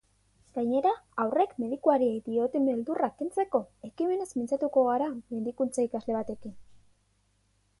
[0.57, 0.91] Gainera,
[1.23, 6.57] haurrek medikuari dioten beldurra kentzeko ekimenaz mintzatuko gara medikuntza ikasle batekin.